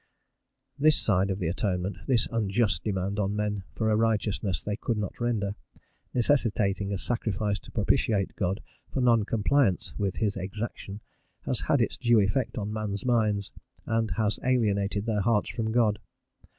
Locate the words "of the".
1.29-1.47